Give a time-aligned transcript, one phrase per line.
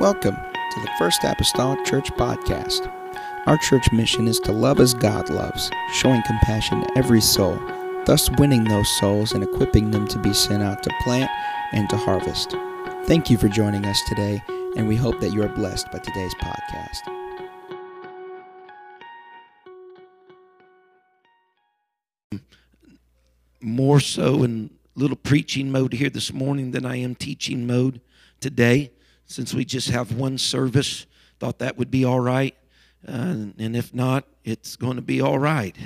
[0.00, 2.90] Welcome to the First Apostolic Church Podcast.
[3.46, 7.60] Our church mission is to love as God loves, showing compassion to every soul,
[8.06, 11.30] thus winning those souls and equipping them to be sent out to plant
[11.72, 12.56] and to harvest.
[13.04, 14.42] Thank you for joining us today,
[14.74, 17.00] and we hope that you are blessed by today's podcast.
[23.62, 28.00] more so in little preaching mode here this morning than I am teaching mode
[28.40, 28.92] today,
[29.30, 31.06] since we just have one service.
[31.38, 32.54] Thought that would be all right.
[33.06, 35.76] Uh, and if not, it's going to be all right.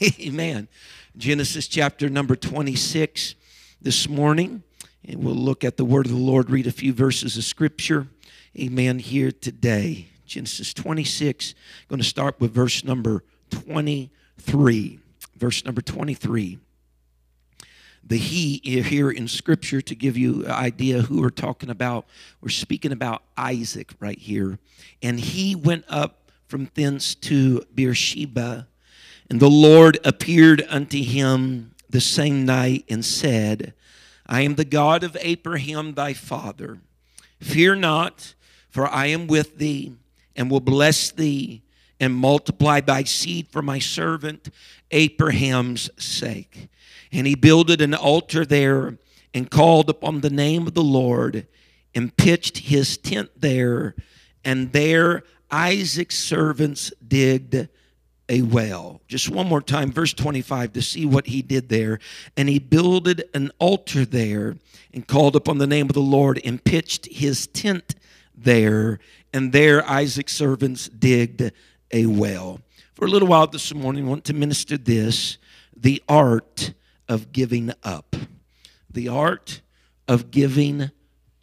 [0.20, 0.68] Amen.
[1.16, 3.34] Genesis chapter number 26
[3.80, 4.62] this morning.
[5.06, 8.08] And we'll look at the word of the Lord, read a few verses of scripture.
[8.58, 8.98] Amen.
[8.98, 10.08] Here today.
[10.24, 11.54] Genesis 26.
[11.88, 14.98] Going to start with verse number 23.
[15.36, 16.58] Verse number 23
[18.06, 22.06] the he here in scripture to give you an idea who we're talking about.
[22.40, 24.58] We're speaking about isaac right here.
[25.02, 28.68] And he went up from thence to beersheba
[29.28, 33.74] and the lord appeared unto him the same night and said
[34.26, 36.78] i am the god of abraham thy father.
[37.40, 38.34] Fear not
[38.70, 39.94] for i am with thee
[40.36, 41.63] and will bless thee
[42.00, 44.48] and multiply thy seed for my servant
[44.90, 46.68] abraham's sake
[47.14, 48.98] and he builded an altar there
[49.32, 51.46] and called upon the name of the Lord
[51.94, 53.94] and pitched his tent there.
[54.44, 57.68] And there Isaac's servants digged
[58.28, 59.00] a well.
[59.06, 62.00] Just one more time, verse 25, to see what he did there.
[62.36, 64.56] And he builded an altar there
[64.92, 67.94] and called upon the name of the Lord and pitched his tent
[68.34, 68.98] there.
[69.32, 71.52] And there Isaac's servants digged
[71.92, 72.60] a well.
[72.94, 75.38] For a little while this morning, I want to minister this
[75.76, 76.72] the art
[77.08, 78.16] of giving up.
[78.90, 79.60] The art
[80.06, 80.90] of giving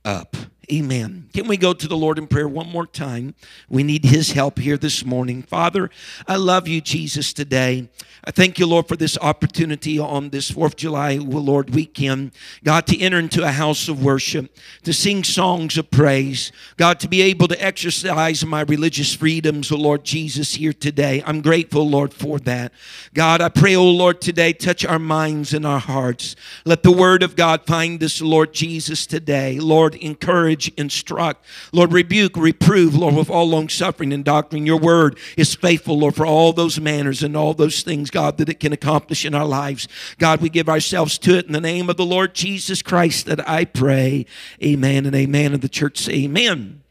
[0.05, 0.37] up.
[0.71, 1.27] Amen.
[1.33, 3.35] Can we go to the Lord in prayer one more time?
[3.67, 5.43] We need His help here this morning.
[5.43, 5.89] Father,
[6.29, 7.89] I love you, Jesus, today.
[8.23, 12.33] I thank you, Lord, for this opportunity on this 4th of July, Lord, weekend.
[12.63, 16.51] God, to enter into a house of worship, to sing songs of praise.
[16.77, 21.23] God, to be able to exercise my religious freedoms, oh Lord Jesus, here today.
[21.25, 22.71] I'm grateful, Lord, for that.
[23.15, 26.35] God, I pray, oh Lord, today, touch our minds and our hearts.
[26.63, 29.59] Let the word of God find us, Lord Jesus, today.
[29.59, 31.45] Lord, encourage, instruct.
[31.71, 34.65] Lord, rebuke, reprove, Lord, with all long suffering and doctrine.
[34.65, 38.49] Your word is faithful, Lord, for all those manners and all those things God, that
[38.49, 39.87] it can accomplish in our lives.
[40.17, 43.47] God, we give ourselves to it in the name of the Lord Jesus Christ that
[43.47, 44.25] I pray.
[44.63, 45.53] Amen and amen.
[45.53, 46.83] And the church say, Amen.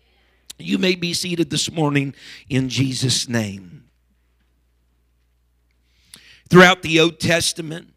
[0.58, 2.14] You may be seated this morning
[2.48, 3.84] in Jesus' name.
[6.50, 7.94] Throughout the Old Testament,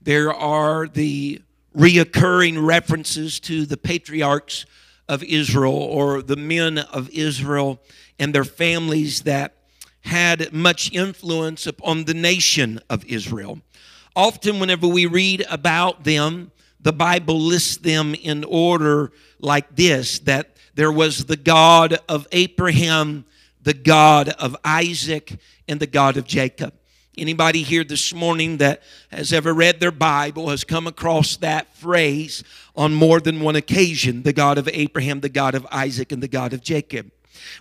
[0.00, 1.42] there are the
[1.76, 4.64] reoccurring references to the patriarchs
[5.10, 7.82] of Israel or the men of Israel
[8.16, 9.56] and their families that
[10.02, 13.60] had much influence upon the nation of Israel.
[14.14, 19.10] Often, whenever we read about them, the Bible lists them in order
[19.40, 23.24] like this that there was the God of Abraham,
[23.60, 25.38] the God of Isaac,
[25.68, 26.72] and the God of Jacob.
[27.18, 32.44] Anybody here this morning that has ever read their Bible has come across that phrase
[32.76, 36.28] on more than one occasion the God of Abraham, the God of Isaac, and the
[36.28, 37.10] God of Jacob.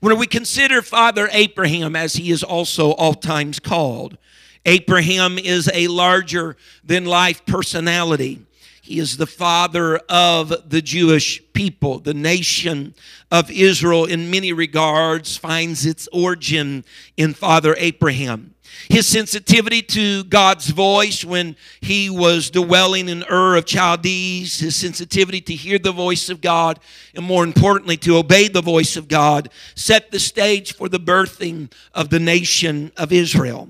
[0.02, 4.18] When we consider Father Abraham, as he is also oftentimes called,
[4.66, 8.46] Abraham is a larger than life personality.
[8.90, 12.00] He is the father of the Jewish people.
[12.00, 12.96] The nation
[13.30, 16.84] of Israel, in many regards, finds its origin
[17.16, 18.56] in Father Abraham.
[18.90, 25.42] His sensitivity to God's voice when he was dwelling in Ur of Chaldees, his sensitivity
[25.42, 26.80] to hear the voice of God,
[27.14, 31.72] and more importantly, to obey the voice of God, set the stage for the birthing
[31.94, 33.70] of the nation of Israel.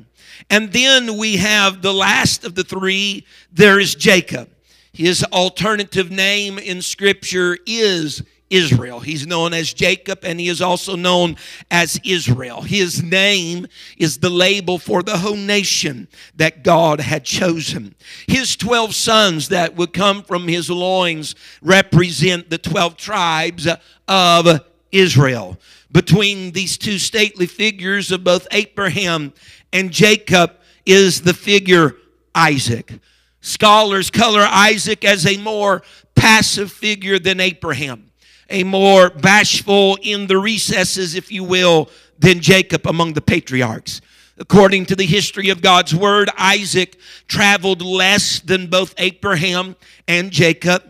[0.50, 4.48] And then we have the last of the three, there is Jacob.
[4.94, 9.00] His alternative name in Scripture is Israel.
[9.00, 11.38] He's known as Jacob and he is also known
[11.70, 12.62] as Israel.
[12.62, 17.96] His name is the label for the whole nation that God had chosen.
[18.28, 23.68] His 12 sons that would come from his loins represent the 12 tribes
[24.08, 25.60] of Israel.
[25.92, 29.34] Between these two stately figures of both Abraham
[29.72, 30.56] and Jacob
[30.86, 31.96] is the figure
[32.34, 33.00] Isaac.
[33.42, 35.82] Scholars color Isaac as a more
[36.16, 38.10] passive figure than Abraham
[38.50, 44.02] a more bashful in the recesses, if you will, than Jacob among the patriarchs.
[44.38, 46.98] According to the history of God's word, Isaac
[47.28, 49.76] traveled less than both Abraham
[50.08, 50.84] and Jacob.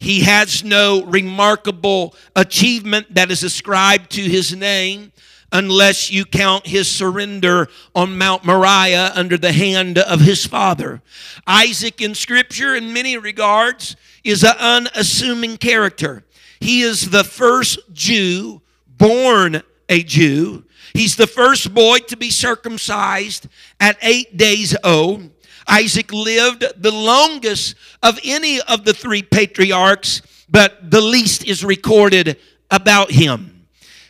[0.00, 5.12] He has no remarkable achievement that is ascribed to his name
[5.54, 11.00] unless you count his surrender on Mount Moriah under the hand of his father.
[11.46, 16.24] Isaac in Scripture, in many regards, is an unassuming character.
[16.58, 20.64] He is the first Jew born a Jew.
[20.92, 23.46] He's the first boy to be circumcised
[23.78, 25.30] at eight days old.
[25.68, 32.38] Isaac lived the longest of any of the three patriarchs, but the least is recorded
[32.70, 33.53] about him.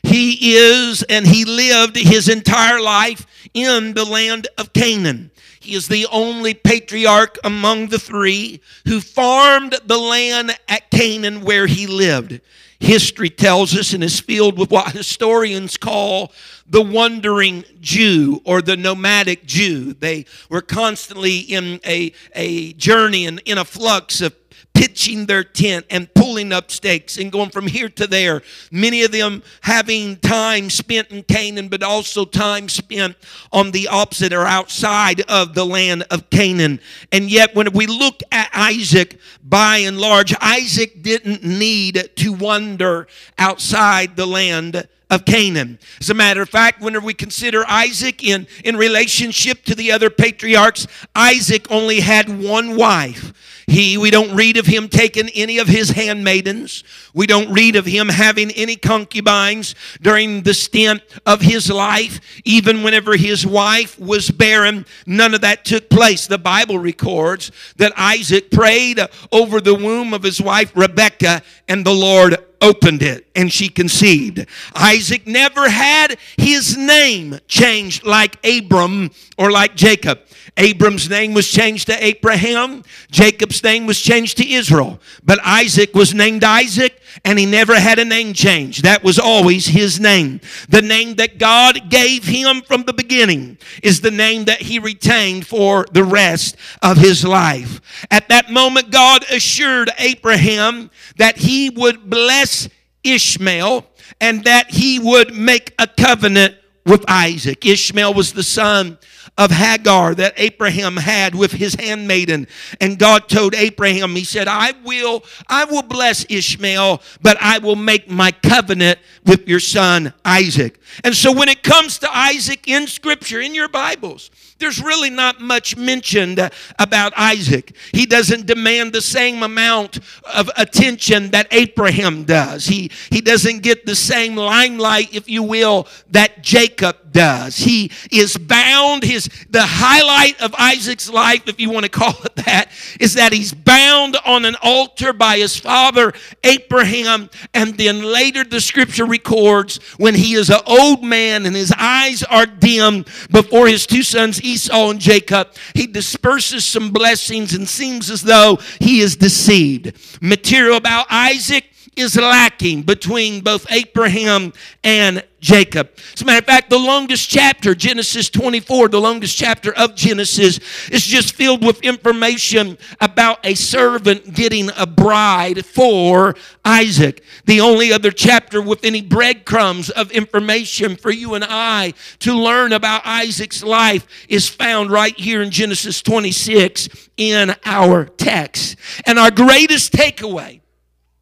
[0.04, 5.30] He is and he lived his entire life in the land of Canaan.
[5.60, 11.66] He is the only patriarch among the three who farmed the land at Canaan where
[11.66, 12.42] he lived.
[12.80, 16.32] History tells us and is filled with what historians call
[16.66, 19.94] the wandering Jew or the nomadic Jew.
[19.94, 24.34] They were constantly in a, a journey and in a flux of
[24.74, 28.42] pitching their tent and pulling up stakes and going from here to there.
[28.70, 33.16] Many of them having time spent in Canaan, but also time spent
[33.52, 36.80] on the opposite or outside of the land of Canaan.
[37.12, 43.06] And yet, when we look at Isaac, by and large, Isaac didn't need to wander
[43.38, 45.78] outside the land of Canaan.
[46.00, 50.10] As a matter of fact, whenever we consider Isaac in, in relationship to the other
[50.10, 53.32] patriarchs, Isaac only had one wife.
[53.66, 56.84] He, we don't read of him taking any of his handmaidens.
[57.14, 62.20] We don't read of him having any concubines during the stint of his life.
[62.44, 66.26] Even whenever his wife was barren, none of that took place.
[66.26, 69.00] The Bible records that Isaac prayed
[69.32, 74.46] over the womb of his wife Rebekah, and the Lord opened it and she conceived.
[74.74, 80.20] Isaac never had his name changed like Abram or like Jacob.
[80.56, 82.82] Abram's name was changed to Abraham.
[83.10, 85.00] Jacob's name was changed to Israel.
[85.22, 88.82] But Isaac was named Isaac and he never had a name change.
[88.82, 90.40] That was always his name.
[90.68, 95.46] The name that God gave him from the beginning is the name that he retained
[95.46, 97.80] for the rest of his life.
[98.10, 102.68] At that moment, God assured Abraham that he would bless
[103.04, 103.86] Ishmael
[104.20, 107.64] and that he would make a covenant with Isaac.
[107.64, 108.98] Ishmael was the son
[109.36, 112.46] of Hagar that Abraham had with his handmaiden.
[112.80, 117.76] And God told Abraham, He said, I will, I will bless Ishmael, but I will
[117.76, 120.78] make my covenant with your son Isaac.
[121.02, 125.40] And so when it comes to Isaac in Scripture, in your Bibles, there's really not
[125.40, 127.74] much mentioned about Isaac.
[127.92, 129.98] He doesn't demand the same amount
[130.32, 132.66] of attention that Abraham does.
[132.66, 137.56] He, he doesn't get the same limelight, if you will, that Jacob does.
[137.56, 142.36] He is bound, his the highlight of Isaac's life, if you want to call it
[142.44, 142.70] that,
[143.00, 146.12] is that he's bound on an altar by his father
[146.42, 151.72] Abraham, and then later the scripture records when he is an old man and his
[151.78, 157.68] eyes are dim before his two sons Esau and Jacob, he disperses some blessings and
[157.68, 159.96] seems as though he is deceived.
[160.20, 164.52] Material about Isaac is lacking between both Abraham
[164.82, 165.90] and Jacob.
[166.14, 170.58] As a matter of fact, the longest chapter, Genesis 24, the longest chapter of Genesis,
[170.88, 177.22] is just filled with information about a servant getting a bride for Isaac.
[177.44, 182.72] The only other chapter with any breadcrumbs of information for you and I to learn
[182.72, 188.76] about Isaac's life is found right here in Genesis 26 in our text.
[189.04, 190.62] And our greatest takeaway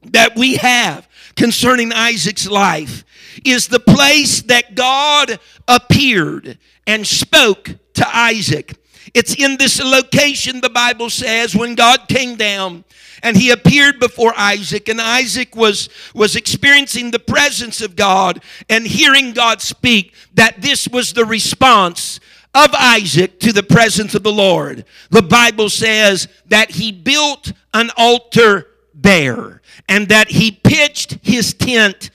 [0.05, 3.05] that we have concerning Isaac's life
[3.45, 8.77] is the place that God appeared and spoke to Isaac.
[9.15, 12.85] It's in this location, the Bible says, when God came down
[13.23, 18.87] and he appeared before Isaac, and Isaac was, was experiencing the presence of God and
[18.87, 22.21] hearing God speak, that this was the response
[22.55, 24.85] of Isaac to the presence of the Lord.
[25.11, 32.11] The Bible says that he built an altar there, and that he pitched his tent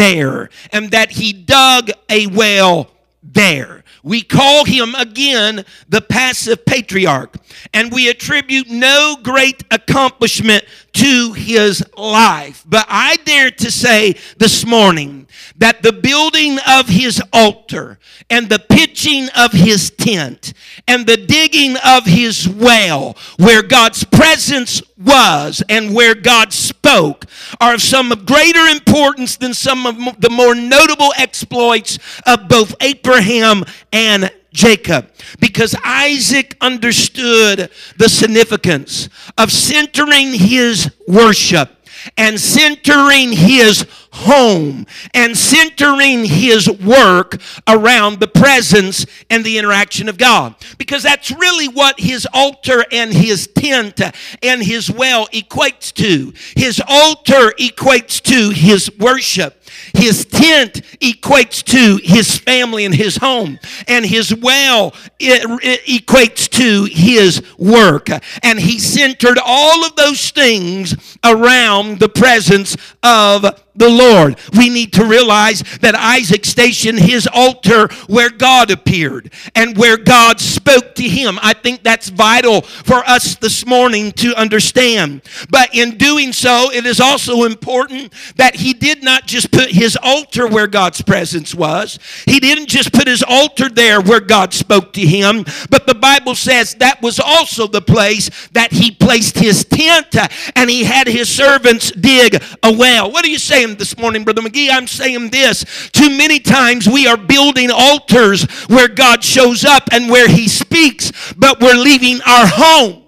[0.00, 2.90] there, and that he dug a well
[3.22, 3.79] there.
[4.02, 7.36] We call him again the passive patriarch,
[7.74, 12.64] and we attribute no great accomplishment to his life.
[12.66, 18.58] But I dare to say this morning that the building of his altar and the
[18.58, 20.52] pitching of his tent
[20.88, 27.26] and the digging of his well where God's presence was and where God spoke
[27.60, 33.64] are of some greater importance than some of the more notable exploits of both Abraham
[33.92, 41.70] and Jacob because Isaac understood the significance of centering his worship
[42.16, 50.18] and centering his home and centering his work around the presence and the interaction of
[50.18, 50.54] God.
[50.78, 54.00] Because that's really what his altar and his tent
[54.42, 56.32] and his well equates to.
[56.56, 59.56] His altar equates to his worship.
[59.94, 64.90] His tent equates to his family and his home, and his well
[65.20, 68.08] equates to his work.
[68.42, 74.38] And he centered all of those things around the presence of the Lord.
[74.56, 80.40] We need to realize that Isaac stationed his altar where God appeared and where God
[80.40, 81.38] spoke to him.
[81.42, 85.22] I think that's vital for us this morning to understand.
[85.48, 89.96] But in doing so, it is also important that he did not just put his
[90.02, 94.92] altar where God's presence was, he didn't just put his altar there where God spoke
[94.94, 99.64] to him, but the Bible says that was also the place that he placed his
[99.64, 100.16] tent
[100.56, 103.10] and he had his servants dig a well.
[103.10, 104.70] What do you saying this morning, Brother McGee?
[104.70, 105.90] I'm saying this.
[105.90, 111.12] Too many times we are building altars where God shows up and where he speaks,
[111.36, 113.00] but we're leaving our home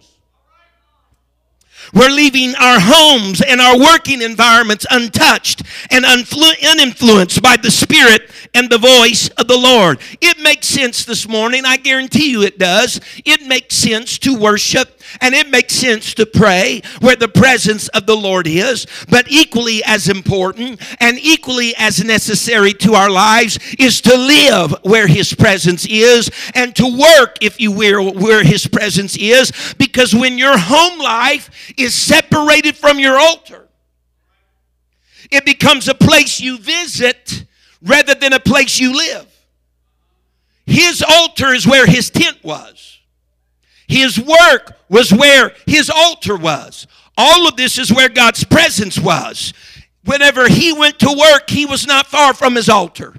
[1.95, 8.71] we're leaving our homes and our working environments untouched and uninfluenced by the Spirit and
[8.71, 10.01] the voice of the Lord.
[10.23, 11.65] It makes sense this morning.
[11.67, 12.99] I guarantee you it does.
[13.27, 18.07] It makes sense to worship and it makes sense to pray where the presence of
[18.07, 18.87] the Lord is.
[19.09, 25.07] But equally as important and equally as necessary to our lives is to live where
[25.07, 29.53] His presence is and to work, if you will, where His presence is.
[29.79, 33.69] Because when your home life is separated from your altar.
[35.31, 37.45] It becomes a place you visit
[37.83, 39.27] rather than a place you live.
[40.67, 42.92] His altar is where his tent was.
[43.93, 46.87] His work was where his altar was.
[47.19, 49.53] All of this is where God's presence was.
[50.07, 53.15] Whenever he went to work, he was not far from his altar.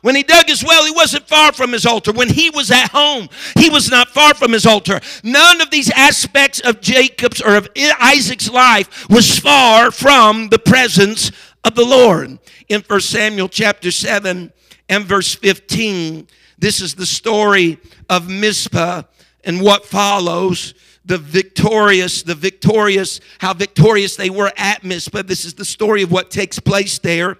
[0.00, 2.10] When he dug his well, he wasn't far from his altar.
[2.10, 4.98] When he was at home, he was not far from his altar.
[5.22, 11.32] None of these aspects of Jacob's or of Isaac's life was far from the presence
[11.64, 12.38] of the Lord.
[12.70, 14.54] In 1 Samuel chapter 7
[14.88, 19.02] and verse 15, this is the story of Mizpah
[19.44, 20.74] and what follows
[21.08, 25.22] the victorious, the victorious, how victorious they were at Mizpah.
[25.22, 27.38] This is the story of what takes place there.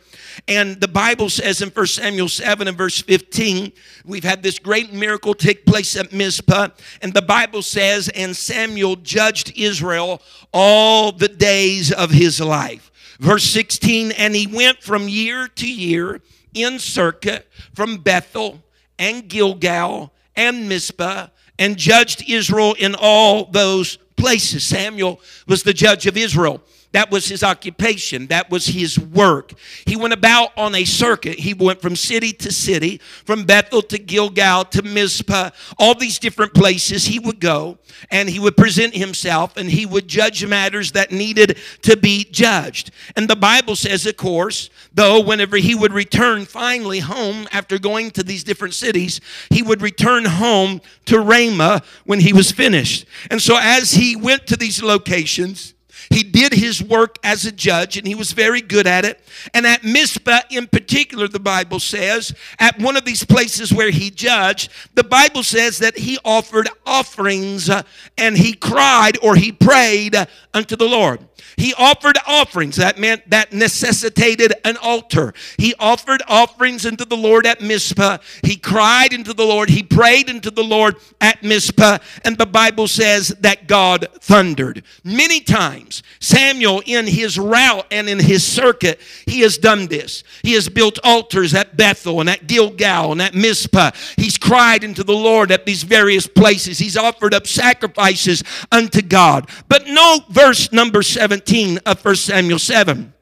[0.49, 3.73] And the Bible says in 1 Samuel 7 and verse 15,
[4.07, 6.69] we've had this great miracle take place at Mizpah.
[7.03, 12.91] And the Bible says, and Samuel judged Israel all the days of his life.
[13.21, 16.23] Verse 16, and he went from year to year
[16.55, 18.63] in circuit from Bethel
[18.99, 21.27] and Gilgal and Mizpah
[21.59, 24.65] and judged Israel in all those places.
[24.65, 26.63] Samuel was the judge of Israel.
[26.93, 28.29] That was his occupation.
[28.29, 29.53] That was his work.
[29.87, 31.39] He went about on a circuit.
[31.39, 36.55] He went from city to city, from Bethel to Gilgal to Mizpah, all these different
[36.55, 37.79] places he would go
[38.11, 42.91] and he would present himself and he would judge matters that needed to be judged.
[43.17, 48.13] And the Bible says, of course, though, whenever he would return finally home after going
[48.13, 53.05] to these different cities, he would return home to Ramah when he was finished.
[53.31, 55.75] And so as he went to these locations,
[56.11, 59.21] he did his work as a judge and he was very good at it.
[59.55, 64.11] And at Mizpah, in particular, the Bible says, at one of these places where he
[64.11, 67.83] judged, the Bible says that he offered offerings uh,
[68.17, 70.17] and he cried or he prayed
[70.55, 71.21] unto the Lord.
[71.59, 72.77] He offered offerings.
[72.77, 75.35] That meant that necessitated an altar.
[75.57, 78.19] He offered offerings unto the Lord at Mizpah.
[78.45, 79.69] He cried unto the Lord.
[79.69, 81.99] He prayed unto the Lord at Mizpah.
[82.25, 84.85] And the Bible says that God thundered.
[85.03, 90.25] Many times, Samuel, in his route and in his circuit, he has done this.
[90.43, 93.93] He has built altars at Bethel and at Gilgal and at Mizpah.
[94.17, 96.79] He's cried unto the Lord at these various places.
[96.79, 99.49] He's offered up sacrifices unto God.
[99.69, 103.13] But no verse number 17 17 of 1 Samuel 7.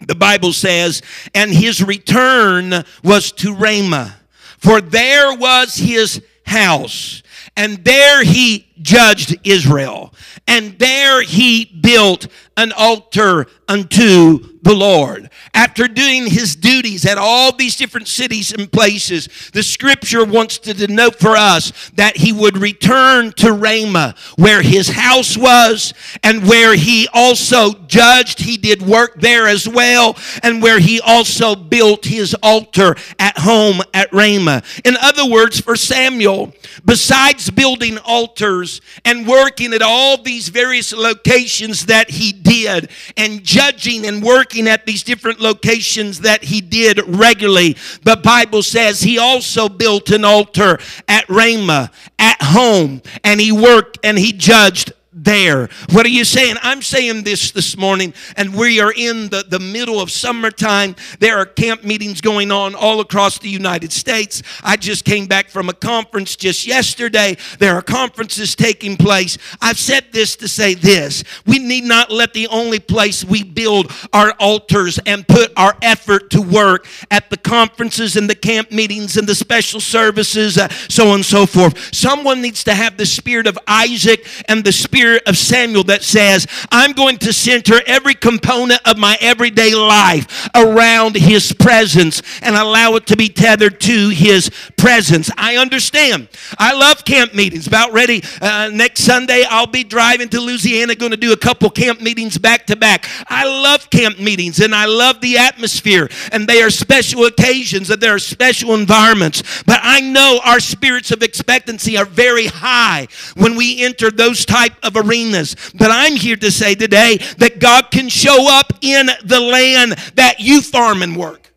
[0.00, 1.02] The Bible says,
[1.34, 4.16] and his return was to Ramah,
[4.58, 7.22] for there was his house,
[7.56, 10.12] and there he judged Israel,
[10.46, 15.30] and there he built an altar unto the Lord.
[15.54, 20.74] After doing his duties at all these different cities and places, the scripture wants to
[20.74, 26.74] denote for us that he would return to Ramah, where his house was, and where
[26.74, 28.40] he also judged.
[28.40, 33.80] He did work there as well, and where he also built his altar at home
[33.94, 34.62] at Ramah.
[34.84, 36.52] In other words, for Samuel,
[36.84, 43.42] besides building altars, years and working at all these various locations that he did and
[43.42, 49.18] judging and working at these different locations that he did regularly, the Bible says he
[49.18, 54.92] also built an altar at Ramah, at home, and he worked and he judged
[55.24, 55.68] there.
[55.90, 56.56] What are you saying?
[56.62, 60.96] I'm saying this this morning, and we are in the, the middle of summertime.
[61.18, 64.42] There are camp meetings going on all across the United States.
[64.62, 67.36] I just came back from a conference just yesterday.
[67.58, 69.36] There are conferences taking place.
[69.60, 73.92] I've said this to say this we need not let the only place we build
[74.12, 79.16] our altars and put our effort to work at the conferences and the camp meetings
[79.16, 81.94] and the special services, uh, so on and so forth.
[81.94, 86.04] Someone needs to have the spirit of Isaac and the spirit spirit of Samuel that
[86.04, 92.54] says, I'm going to center every component of my everyday life around his presence and
[92.54, 95.28] allow it to be tethered to his presence.
[95.36, 96.28] I understand.
[96.58, 97.66] I love camp meetings.
[97.66, 98.22] About ready.
[98.40, 102.38] Uh, next Sunday, I'll be driving to Louisiana, going to do a couple camp meetings
[102.38, 103.06] back to back.
[103.28, 108.00] I love camp meetings and I love the atmosphere, and they are special occasions and
[108.00, 109.62] there are special environments.
[109.64, 114.74] But I know our spirits of expectancy are very high when we enter those type
[114.82, 115.56] of of arenas.
[115.74, 120.40] But I'm here to say today that God can show up in the land that
[120.40, 121.49] you farm and work.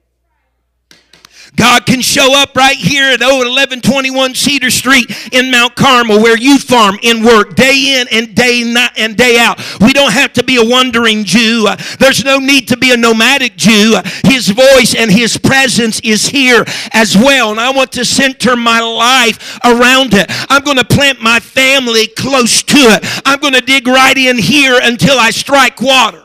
[1.56, 6.58] God can show up right here at 1121 Cedar Street in Mount Carmel where you
[6.58, 9.60] farm and work day in and day night and day out.
[9.80, 11.68] We don't have to be a wandering Jew.
[12.00, 13.98] There's no need to be a nomadic Jew.
[14.24, 17.52] His voice and his presence is here as well.
[17.52, 20.26] And I want to center my life around it.
[20.50, 23.22] I'm going to plant my family close to it.
[23.26, 26.23] I'm going to dig right in here until I strike water.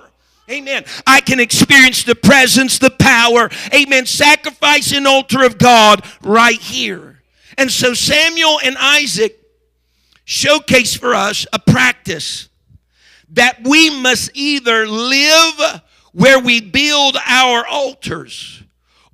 [0.50, 0.84] Amen.
[1.06, 3.50] I can experience the presence, the power.
[3.74, 4.06] Amen.
[4.06, 7.20] Sacrifice and altar of God right here.
[7.58, 9.38] And so Samuel and Isaac
[10.24, 12.48] showcase for us a practice
[13.30, 18.62] that we must either live where we build our altars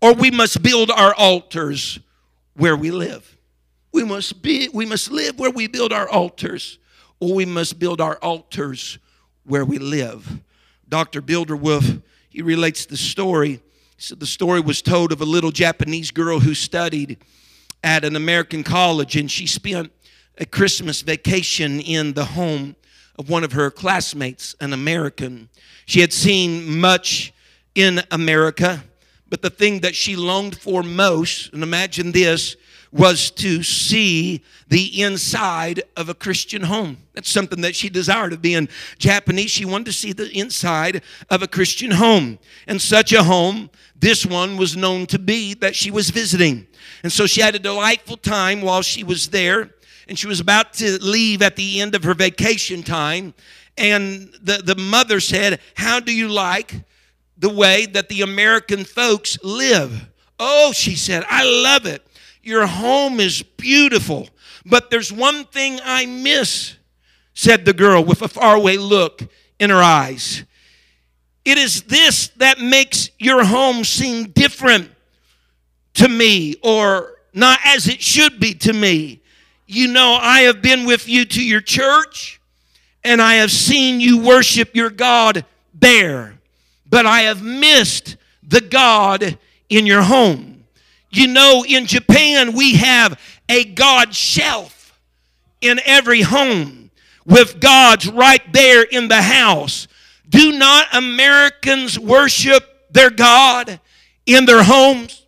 [0.00, 1.98] or we must build our altars
[2.54, 3.36] where we live.
[3.92, 6.78] We must be we must live where we build our altars
[7.18, 8.98] or we must build our altars
[9.44, 10.40] where we live.
[10.94, 11.22] Dr.
[11.22, 13.60] Wilderwolf, he relates the story.
[13.96, 17.18] So the story was told of a little Japanese girl who studied
[17.82, 19.90] at an American college, and she spent
[20.38, 22.76] a Christmas vacation in the home
[23.18, 25.48] of one of her classmates, an American.
[25.84, 27.32] She had seen much
[27.74, 28.84] in America,
[29.28, 32.54] but the thing that she longed for most, and imagine this,
[32.94, 36.98] was to see the inside of a Christian home.
[37.12, 39.50] That's something that she desired of being Japanese.
[39.50, 42.38] She wanted to see the inside of a Christian home.
[42.68, 46.68] And such a home, this one was known to be that she was visiting.
[47.02, 49.70] And so she had a delightful time while she was there.
[50.06, 53.34] And she was about to leave at the end of her vacation time.
[53.76, 56.84] And the, the mother said, How do you like
[57.36, 60.08] the way that the American folks live?
[60.38, 62.06] Oh, she said, I love it.
[62.44, 64.28] Your home is beautiful,
[64.66, 66.76] but there's one thing I miss,
[67.32, 69.22] said the girl with a faraway look
[69.58, 70.44] in her eyes.
[71.44, 74.90] It is this that makes your home seem different
[75.94, 79.22] to me or not as it should be to me.
[79.66, 82.40] You know, I have been with you to your church
[83.02, 86.38] and I have seen you worship your God there,
[86.88, 90.53] but I have missed the God in your home.
[91.14, 95.00] You know, in Japan, we have a God shelf
[95.60, 96.90] in every home
[97.24, 99.88] with gods right there in the house.
[100.28, 103.80] Do not Americans worship their God
[104.26, 105.24] in their homes?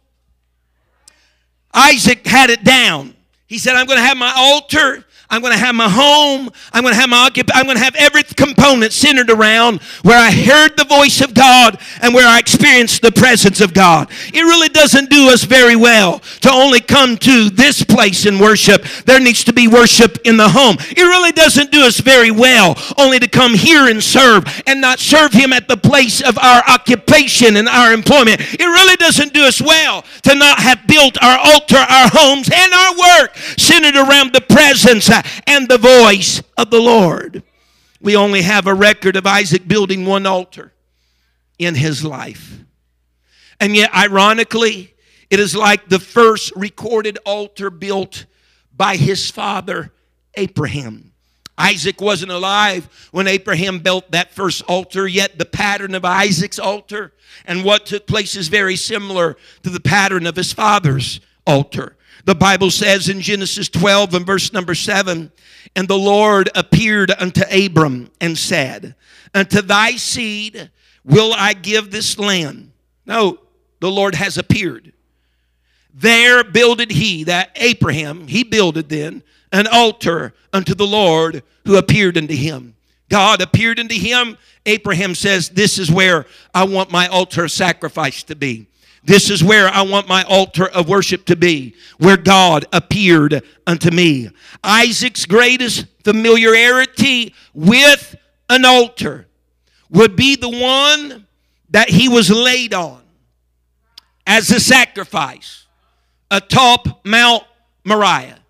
[1.72, 3.14] Isaac had it down.
[3.46, 6.50] He said, I'm going to have my altar I'm going to have my home.
[6.72, 10.30] I'm going to have my I'm going to have every component centered around where I
[10.30, 14.08] heard the voice of God and where I experienced the presence of God.
[14.32, 18.84] It really doesn't do us very well to only come to this place in worship.
[19.04, 20.76] There needs to be worship in the home.
[20.78, 25.00] It really doesn't do us very well only to come here and serve and not
[25.00, 28.40] serve Him at the place of our occupation and our employment.
[28.40, 32.72] It really doesn't do us well to not have built our altar, our homes, and
[32.72, 35.10] our work centered around the presence
[35.46, 37.42] and the voice of the Lord.
[38.00, 40.72] We only have a record of Isaac building one altar
[41.58, 42.58] in his life.
[43.58, 44.94] And yet, ironically,
[45.30, 48.26] it is like the first recorded altar built
[48.76, 49.92] by his father,
[50.34, 51.12] Abraham.
[51.58, 57.14] Isaac wasn't alive when Abraham built that first altar, yet the pattern of Isaac's altar
[57.46, 61.95] and what took place is very similar to the pattern of his father's altar.
[62.24, 65.30] The Bible says in Genesis 12 and verse number 7
[65.74, 68.94] And the Lord appeared unto Abram and said,
[69.34, 70.70] Unto thy seed
[71.04, 72.72] will I give this land.
[73.04, 73.38] No,
[73.80, 74.92] the Lord has appeared.
[75.94, 82.18] There builded he, that Abraham, he builded then an altar unto the Lord who appeared
[82.18, 82.74] unto him.
[83.08, 84.36] God appeared unto him.
[84.66, 88.66] Abraham says, This is where I want my altar sacrifice to be.
[89.06, 93.92] This is where I want my altar of worship to be, where God appeared unto
[93.92, 94.30] me.
[94.64, 98.16] Isaac's greatest familiarity with
[98.50, 99.28] an altar
[99.90, 101.24] would be the one
[101.70, 103.00] that he was laid on
[104.26, 105.66] as a sacrifice
[106.28, 107.44] atop Mount
[107.84, 108.40] Moriah.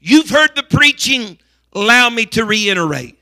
[0.00, 1.38] You've heard the preaching.
[1.74, 3.18] Allow me to reiterate.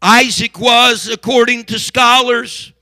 [0.00, 2.72] Isaac was, according to scholars,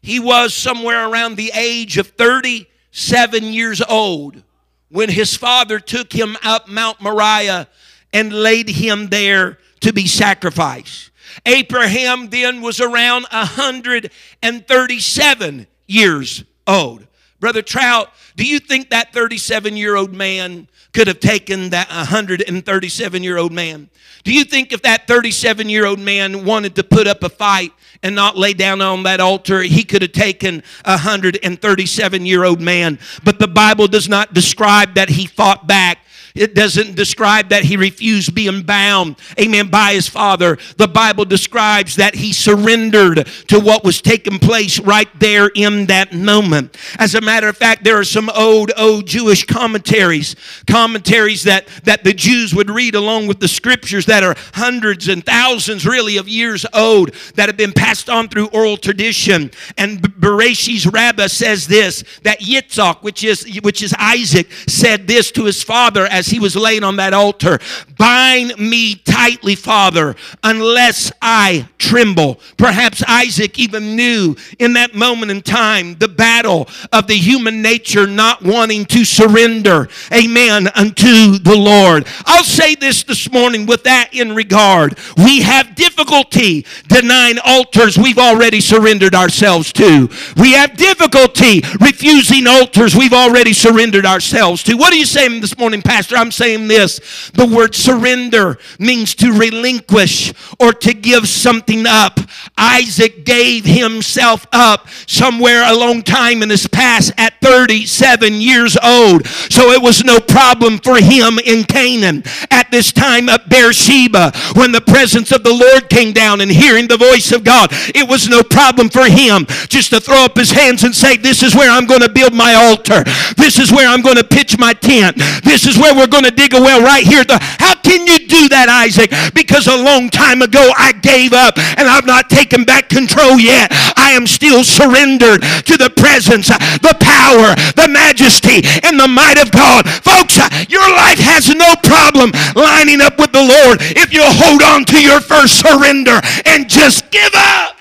[0.00, 4.42] he was somewhere around the age of 30 seven years old
[4.88, 7.66] when his father took him up Mount Moriah
[8.12, 11.10] and laid him there to be sacrificed.
[11.44, 17.08] Abraham then was around 137 years old.
[17.44, 23.22] Brother Trout, do you think that 37 year old man could have taken that 137
[23.22, 23.90] year old man?
[24.22, 27.74] Do you think if that 37 year old man wanted to put up a fight
[28.02, 32.62] and not lay down on that altar, he could have taken a 137 year old
[32.62, 32.98] man?
[33.22, 35.98] But the Bible does not describe that he fought back.
[36.34, 40.58] It doesn't describe that he refused being bound, amen, by his father.
[40.78, 46.12] The Bible describes that he surrendered to what was taking place right there in that
[46.12, 46.76] moment.
[46.98, 50.34] As a matter of fact, there are some old, old Jewish commentaries,
[50.66, 55.24] commentaries that, that the Jews would read along with the scriptures that are hundreds and
[55.24, 59.52] thousands really of years old that have been passed on through oral tradition.
[59.78, 65.44] And Bereshis Rabbah says this that Yitzhak, which is which is Isaac, said this to
[65.44, 67.58] his father as as he was laying on that altar
[67.96, 72.40] Bind me tightly, Father, unless I tremble.
[72.56, 78.06] Perhaps Isaac even knew in that moment in time the battle of the human nature
[78.06, 82.06] not wanting to surrender, amen, unto the Lord.
[82.26, 84.98] I'll say this this morning with that in regard.
[85.16, 90.08] We have difficulty denying altars we've already surrendered ourselves to.
[90.36, 94.76] We have difficulty refusing altars we've already surrendered ourselves to.
[94.76, 96.13] What are you saying this morning, Pastor?
[96.16, 97.30] I'm saying this.
[97.34, 102.20] The word surrender means to relinquish or to give something up.
[102.56, 109.26] Isaac gave himself up somewhere a long time in his past at 37 years old.
[109.26, 112.22] So it was no problem for him in Canaan.
[112.50, 116.88] At this time at Beersheba, when the presence of the Lord came down and hearing
[116.88, 120.50] the voice of God, it was no problem for him just to throw up his
[120.50, 123.04] hands and say, This is where I'm going to build my altar.
[123.36, 125.16] This is where I'm going to pitch my tent.
[125.44, 127.24] This is where we're going to dig a well right here.
[127.30, 129.08] How can you do that, Isaac?
[129.32, 133.72] Because a long time ago I gave up and I've not taken back control yet.
[133.96, 136.52] I am still surrendered to the presence,
[136.84, 139.88] the power, the majesty, and the might of God.
[140.04, 140.36] Folks,
[140.68, 145.00] your life has no problem lining up with the Lord if you hold on to
[145.00, 147.80] your first surrender and just give up.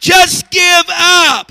[0.00, 1.50] Just give up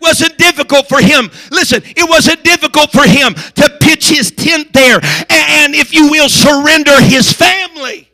[0.00, 1.30] wasn't difficult for him.
[1.50, 6.28] Listen, it wasn't difficult for him to pitch his tent there and, if you will,
[6.28, 8.10] surrender his family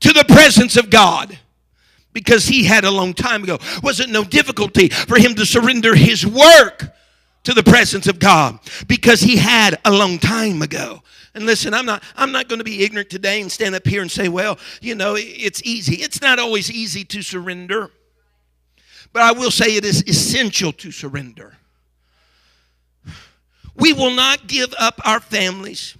[0.00, 1.38] to the presence of God
[2.12, 3.58] because he had a long time ago.
[3.82, 6.94] Wasn't no difficulty for him to surrender his work
[7.44, 11.02] to the presence of God because he had a long time ago.
[11.34, 14.02] And listen, I'm not I'm not going to be ignorant today and stand up here
[14.02, 15.96] and say, well, you know, it's easy.
[15.96, 17.90] It's not always easy to surrender.
[19.12, 21.56] But I will say it is essential to surrender.
[23.74, 25.96] We will not give up our families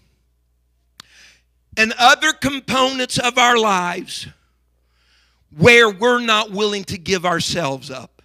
[1.77, 4.27] and other components of our lives
[5.57, 8.21] where we're not willing to give ourselves up.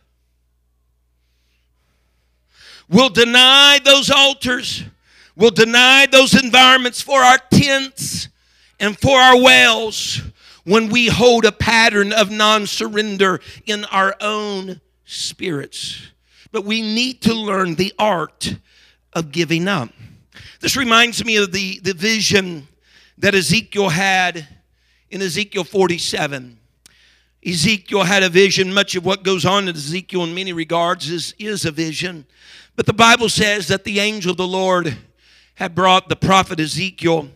[2.89, 4.84] We'll deny those altars.
[5.36, 8.28] We'll deny those environments for our tents
[8.80, 10.22] and for our wells
[10.63, 16.10] when we hold a pattern of non surrender in our own spirits.
[16.52, 18.56] But we need to learn the art
[19.13, 19.89] of giving up.
[20.60, 22.67] This reminds me of the, the vision
[23.17, 24.47] that Ezekiel had
[25.10, 26.58] in Ezekiel 47.
[27.45, 28.73] Ezekiel had a vision.
[28.73, 32.26] Much of what goes on in Ezekiel, in many regards, is, is a vision.
[32.76, 34.97] But the Bible says that the angel of the Lord
[35.56, 37.30] had brought the prophet Ezekiel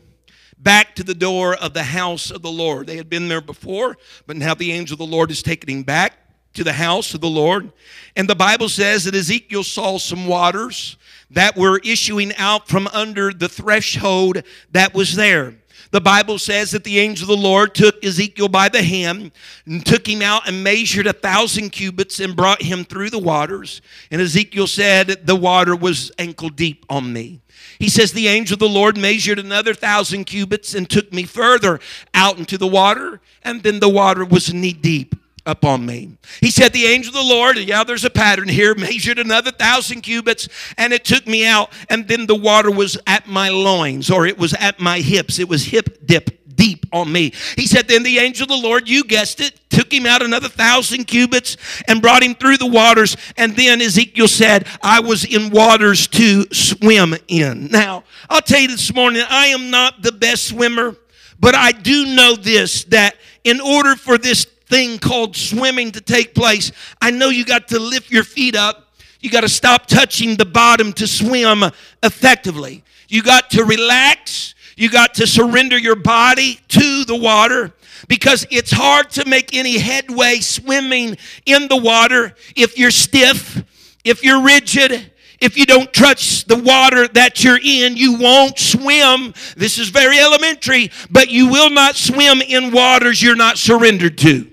[0.57, 2.87] back to the door of the house of the Lord.
[2.87, 5.83] They had been there before, but now the angel of the Lord is taking him
[5.83, 6.13] back
[6.53, 7.71] to the house of the Lord.
[8.15, 10.97] And the Bible says that Ezekiel saw some waters
[11.31, 15.55] that were issuing out from under the threshold that was there.
[15.91, 19.31] The Bible says that the angel of the Lord took Ezekiel by the hand
[19.65, 23.81] and took him out and measured a thousand cubits and brought him through the waters.
[24.11, 27.41] And Ezekiel said, The water was ankle deep on me.
[27.79, 31.79] He says, The angel of the Lord measured another thousand cubits and took me further
[32.13, 36.17] out into the water, and then the water was knee deep upon me.
[36.41, 40.01] He said, The angel of the Lord, yeah, there's a pattern here, measured another thousand
[40.01, 44.25] cubits, and it took me out, and then the water was at my loins, or
[44.25, 45.39] it was at my hips.
[45.39, 47.31] It was hip dip deep on me.
[47.55, 50.49] He said, Then the angel of the Lord, you guessed it, took him out another
[50.49, 51.55] thousand cubits
[51.87, 53.15] and brought him through the waters.
[53.37, 57.67] And then Ezekiel said, I was in waters to swim in.
[57.67, 60.95] Now, I'll tell you this morning, I am not the best swimmer,
[61.39, 66.35] but I do know this that in order for this thing called swimming to take
[66.35, 68.83] place, I know you got to lift your feet up.
[69.19, 71.63] You got to stop touching the bottom to swim
[72.03, 72.83] effectively.
[73.07, 74.53] You got to relax.
[74.77, 77.73] You got to surrender your body to the water
[78.07, 83.63] because it's hard to make any headway swimming in the water if you're stiff,
[84.05, 85.11] if you're rigid,
[85.41, 89.33] if you don't touch the water that you're in, you won't swim.
[89.55, 94.49] This is very elementary, but you will not swim in waters you're not surrendered to.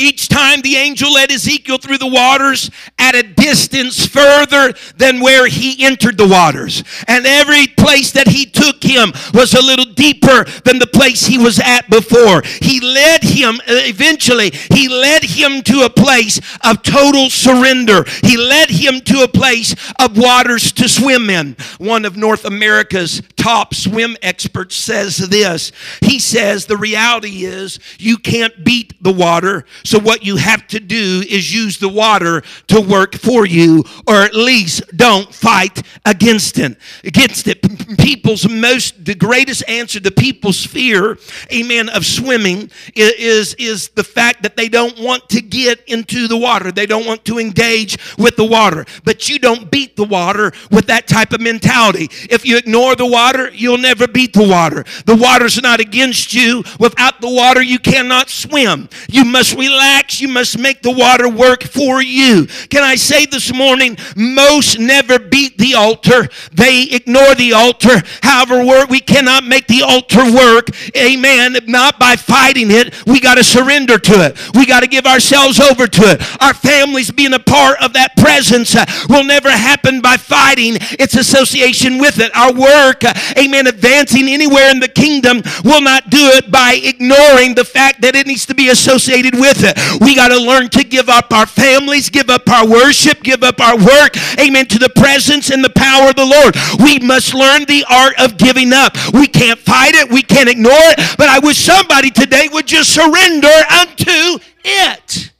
[0.00, 5.46] Each time the angel led Ezekiel through the waters at a distance further than where
[5.46, 6.82] he entered the waters.
[7.06, 11.36] And every place that he took him was a little deeper than the place he
[11.36, 12.42] was at before.
[12.62, 18.04] He led him, uh, eventually, he led him to a place of total surrender.
[18.22, 21.56] He led him to a place of waters to swim in.
[21.76, 25.72] One of North America's top swim expert says this.
[26.00, 30.80] He says the reality is you can't beat the water so, what you have to
[30.80, 36.58] do is use the water to work for you, or at least don't fight against
[36.58, 36.76] it.
[37.04, 37.62] Against it.
[37.98, 41.18] People's most, the greatest answer to people's fear,
[41.52, 46.36] amen, of swimming is, is the fact that they don't want to get into the
[46.36, 46.72] water.
[46.72, 48.84] They don't want to engage with the water.
[49.04, 52.08] But you don't beat the water with that type of mentality.
[52.30, 54.84] If you ignore the water, you'll never beat the water.
[55.06, 56.62] The water's not against you.
[56.78, 58.88] Without the water, you cannot swim.
[59.08, 62.46] You must relax relax, you must make the water work for you.
[62.68, 66.28] Can I say this morning, most never beat the altar.
[66.52, 68.02] They ignore the altar.
[68.22, 70.68] However, we cannot make the altar work.
[70.96, 71.56] Amen.
[71.66, 72.94] Not by fighting it.
[73.06, 74.54] We got to surrender to it.
[74.54, 76.42] We got to give ourselves over to it.
[76.42, 81.14] Our families being a part of that presence uh, will never happen by fighting its
[81.14, 82.34] association with it.
[82.36, 87.54] Our work, uh, amen, advancing anywhere in the kingdom will not do it by ignoring
[87.54, 89.76] the fact that it needs to be associated with it.
[90.00, 93.60] We got to learn to give up our families, give up our worship, give up
[93.60, 96.56] our work, amen, to the presence and the power of the Lord.
[96.82, 98.96] We must learn the art of giving up.
[99.12, 102.92] We can't fight it, we can't ignore it, but I wish somebody today would just
[102.94, 105.32] surrender unto it.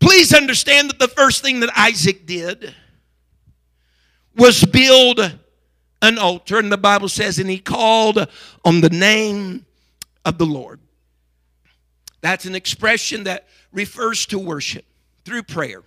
[0.00, 2.74] Please understand that the first thing that Isaac did
[4.36, 5.20] was build
[6.00, 8.26] an altar, and the Bible says, and he called
[8.64, 9.66] on the name
[10.24, 10.80] of the Lord.
[12.20, 14.84] That's an expression that refers to worship
[15.24, 15.82] through prayer,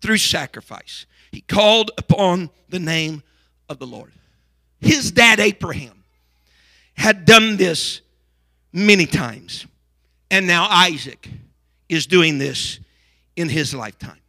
[0.00, 1.06] through sacrifice.
[1.32, 3.22] He called upon the name
[3.68, 4.12] of the Lord.
[4.80, 6.04] His dad, Abraham,
[6.94, 8.00] had done this
[8.72, 9.66] many times.
[10.30, 11.28] And now Isaac
[11.88, 12.78] is doing this
[13.36, 14.20] in his lifetime.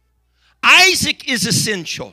[0.62, 2.12] Isaac is essential.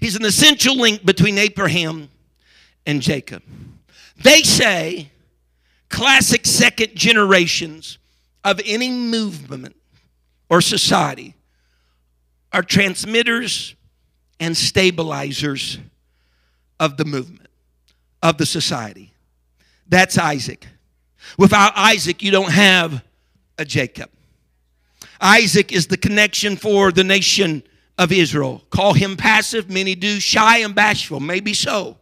[0.00, 2.08] He's an essential link between Abraham
[2.86, 3.42] and Jacob.
[4.22, 5.10] They say
[5.90, 7.98] classic second generations
[8.42, 9.76] of any movement
[10.48, 11.34] or society
[12.52, 13.74] are transmitters
[14.40, 15.78] and stabilizers
[16.80, 17.48] of the movement,
[18.22, 19.12] of the society.
[19.86, 20.66] That's Isaac.
[21.36, 23.04] Without Isaac, you don't have
[23.58, 24.10] a Jacob.
[25.20, 27.62] Isaac is the connection for the nation
[28.00, 28.62] of Israel.
[28.70, 31.98] Call him passive, many do, shy and bashful, maybe so.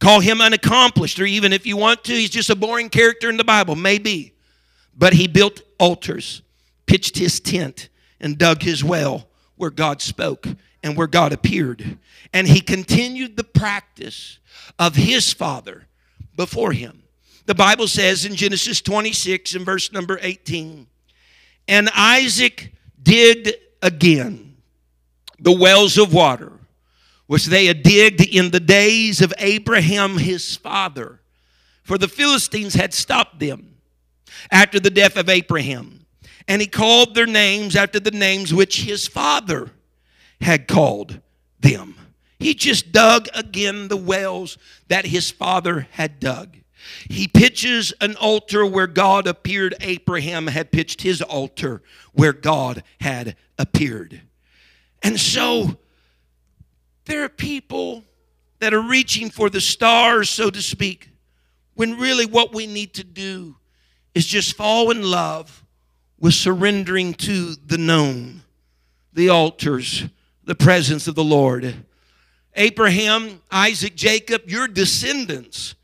[0.00, 3.36] Call him unaccomplished, or even if you want to, he's just a boring character in
[3.36, 4.34] the Bible, maybe.
[4.98, 6.42] But he built altars,
[6.86, 10.48] pitched his tent, and dug his well where God spoke
[10.82, 11.96] and where God appeared.
[12.32, 14.40] And he continued the practice
[14.80, 15.86] of his father
[16.34, 17.04] before him.
[17.46, 20.88] The Bible says in Genesis 26 and verse number 18,
[21.68, 24.53] and Isaac digged again
[25.38, 26.52] the wells of water
[27.26, 31.20] which they had digged in the days of Abraham his father,
[31.82, 33.76] for the Philistines had stopped them
[34.50, 36.06] after the death of Abraham.
[36.46, 39.70] And he called their names after the names which his father
[40.40, 41.20] had called
[41.60, 41.96] them.
[42.38, 46.58] He just dug again the wells that his father had dug.
[47.08, 49.74] He pitches an altar where God appeared.
[49.80, 54.20] Abraham had pitched his altar where God had appeared.
[55.04, 55.76] And so
[57.04, 58.04] there are people
[58.58, 61.10] that are reaching for the stars, so to speak,
[61.74, 63.56] when really what we need to do
[64.14, 65.62] is just fall in love
[66.18, 68.40] with surrendering to the known,
[69.12, 70.04] the altars,
[70.44, 71.84] the presence of the Lord.
[72.54, 75.74] Abraham, Isaac, Jacob, your descendants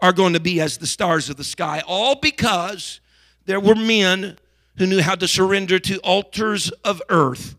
[0.00, 3.00] are going to be as the stars of the sky, all because
[3.46, 4.36] there were men
[4.76, 7.56] who knew how to surrender to altars of earth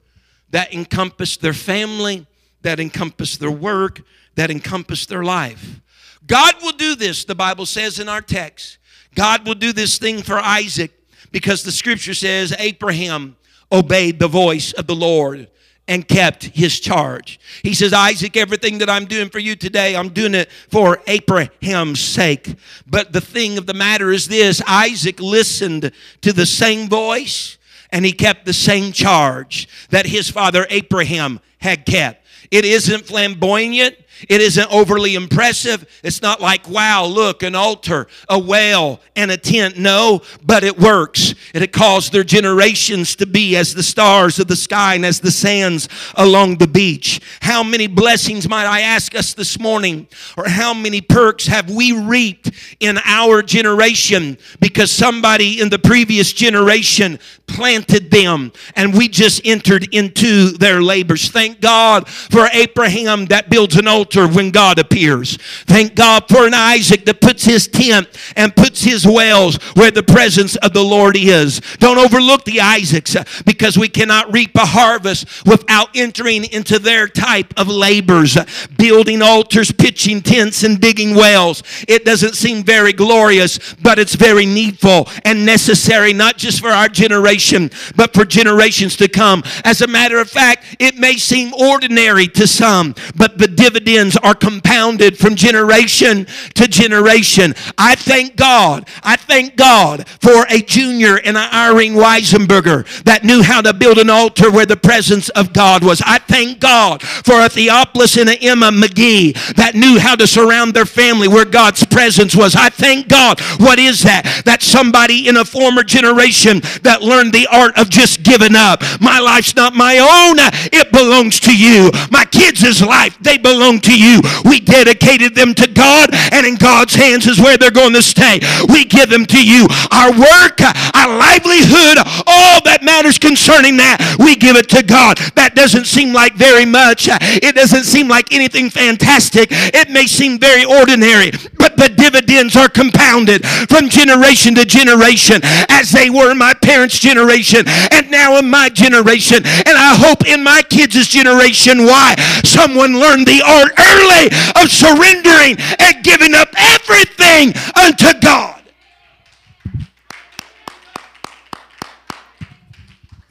[0.52, 2.26] that encompassed their family,
[2.62, 4.02] that encompassed their work,
[4.36, 5.82] that encompassed their life.
[6.26, 8.78] God will do this, the Bible says in our text.
[9.16, 10.92] God will do this thing for Isaac
[11.32, 13.36] because the scripture says Abraham
[13.72, 15.50] obeyed the voice of the Lord
[15.88, 17.40] and kept his charge.
[17.64, 22.00] He says, Isaac, everything that I'm doing for you today, I'm doing it for Abraham's
[22.00, 22.56] sake.
[22.86, 27.58] But the thing of the matter is this Isaac listened to the same voice
[27.92, 32.26] and he kept the same charge that his father Abraham had kept.
[32.52, 33.96] It isn't flamboyant.
[34.28, 35.86] It isn't overly impressive.
[36.04, 39.78] It's not like, wow, look, an altar, a well, and a tent.
[39.78, 41.34] No, but it works.
[41.54, 45.20] And it caused their generations to be as the stars of the sky and as
[45.20, 47.22] the sands along the beach.
[47.42, 50.08] How many blessings might I ask us this morning?
[50.36, 56.34] Or how many perks have we reaped in our generation because somebody in the previous
[56.34, 61.30] generation planted them and we just entered into their labors?
[61.30, 65.38] Thank God for Abraham that builds an altar altar when God appears.
[65.66, 70.04] Thank God for an Isaac that puts his tent and puts his wells where the
[70.04, 71.62] presence of the Lord is.
[71.78, 77.08] Don't overlook the Isaacs uh, because we cannot reap a harvest without entering into their
[77.08, 78.38] type of labors,
[78.78, 81.62] building altars, pitching tents, and digging wells.
[81.88, 86.90] It doesn't seem very glorious, but it's very needful and necessary, not just for our
[86.90, 89.44] generation, but for generations to come.
[89.64, 94.36] As a matter of fact, it may seem ordinary to some, but the dividend are
[94.36, 97.54] compounded from generation to generation.
[97.78, 98.88] I thank God.
[99.04, 103.98] I thank God for a junior and an Irene Weisenberger that knew how to build
[103.98, 106.02] an altar where the presence of God was.
[106.06, 110.74] I thank God for a Theophilus and an Emma McGee that knew how to surround
[110.74, 112.56] their family where God's presence was.
[112.56, 113.40] I thank God.
[113.60, 114.44] What is that?
[114.46, 118.82] That somebody in a former generation that learned the art of just giving up.
[119.00, 120.38] My life's not my own.
[120.72, 121.92] It belongs to you.
[122.12, 124.22] My kids' life, they belong to to you.
[124.46, 128.40] We dedicated them to God, and in God's hands is where they're going to stay.
[128.70, 129.68] We give them to you.
[129.92, 131.98] Our work, our livelihood,
[132.28, 135.18] all that matters concerning that, we give it to God.
[135.36, 137.10] That doesn't seem like very much.
[137.10, 139.50] It doesn't seem like anything fantastic.
[139.52, 145.92] It may seem very ordinary, but the dividends are compounded from generation to generation as
[145.92, 149.42] they were in my parents' generation and now in my generation.
[149.46, 151.86] And I hope in my kids' generation.
[151.86, 152.16] Why?
[152.44, 158.59] Someone learned the art early of surrendering and giving up everything unto God.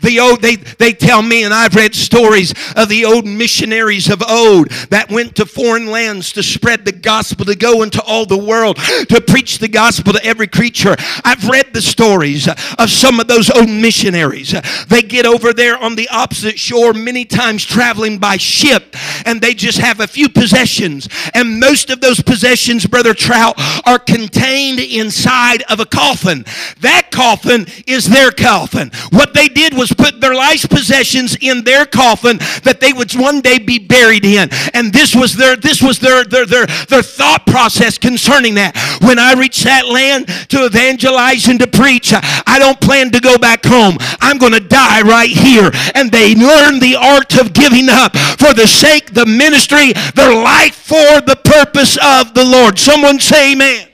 [0.01, 4.23] The old, they, they tell me, and I've read stories of the old missionaries of
[4.23, 8.39] old that went to foreign lands to spread the gospel, to go into all the
[8.39, 10.95] world, to preach the gospel to every creature.
[11.25, 14.55] I've read the stories of some of those old missionaries.
[14.87, 18.95] They get over there on the opposite shore, many times traveling by ship,
[19.27, 21.09] and they just have a few possessions.
[21.35, 26.45] And most of those possessions, Brother Trout, are contained inside of a coffin.
[26.83, 28.93] That coffin is their coffin.
[29.11, 33.41] What they did was put their life's possessions in their coffin that they would one
[33.41, 34.49] day be buried in.
[34.75, 38.77] And this was their this was their their their, their thought process concerning that.
[39.03, 43.39] When I reach that land to evangelize and to preach, I don't plan to go
[43.39, 43.97] back home.
[44.21, 45.71] I'm going to die right here.
[45.95, 50.75] And they learn the art of giving up for the sake, the ministry, their life
[50.75, 52.79] for the purpose of the Lord.
[52.79, 53.89] Someone say amen.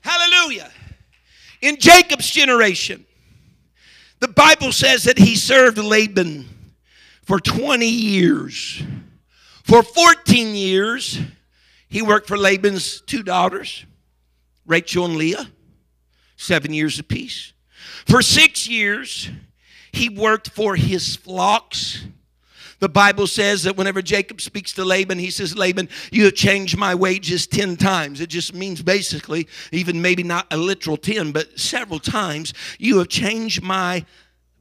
[0.00, 0.70] Hallelujah.
[1.60, 3.04] In Jacob's generation,
[4.20, 6.48] the Bible says that he served Laban
[7.22, 8.82] for 20 years.
[9.64, 11.20] For 14 years,
[11.88, 13.84] he worked for Laban's two daughters,
[14.66, 15.50] Rachel and Leah,
[16.36, 17.52] seven years apiece.
[18.06, 19.30] For six years,
[19.92, 22.04] he worked for his flocks.
[22.80, 26.76] The Bible says that whenever Jacob speaks to Laban, he says, Laban, you have changed
[26.76, 28.20] my wages 10 times.
[28.20, 33.08] It just means basically, even maybe not a literal 10, but several times, you have
[33.08, 34.04] changed my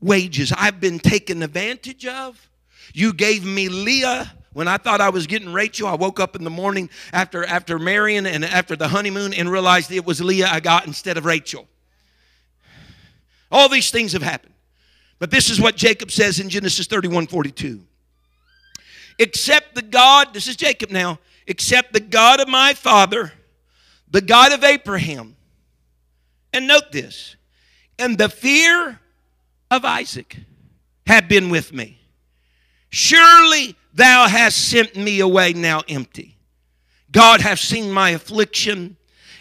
[0.01, 0.51] wages.
[0.57, 2.49] I've been taken advantage of.
[2.93, 6.43] You gave me Leah when I thought I was getting Rachel, I woke up in
[6.43, 10.61] the morning after, after marrying and after the honeymoon and realized it was Leah I
[10.61, 11.67] got instead of Rachel.
[13.51, 14.55] All these things have happened.
[15.19, 17.83] But this is what Jacob says in Genesis 31 42
[19.19, 23.33] except the God, this is Jacob now, except the God of my father,
[24.09, 25.35] the God of Abraham.
[26.53, 27.35] And note this,
[27.99, 28.99] and the fear
[29.69, 30.37] of Isaac
[31.05, 31.99] have been with me.
[32.89, 36.37] Surely thou hast sent me away now empty.
[37.11, 38.97] God hath seen my affliction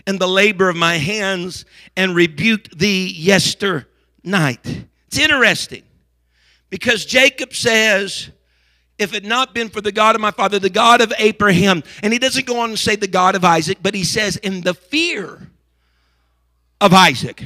[0.06, 1.64] and the labor of my hands
[1.96, 3.88] and rebuked thee yester
[4.22, 4.86] night.
[5.08, 5.82] It's interesting
[6.70, 8.30] because Jacob says,
[8.98, 12.12] if it not been for the God of my father, the God of Abraham, and
[12.12, 14.74] he doesn't go on to say the God of Isaac, but he says, in the
[14.74, 15.50] fear
[16.80, 17.42] of Isaac.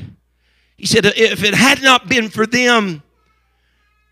[0.77, 3.03] He said, if it had not been for them,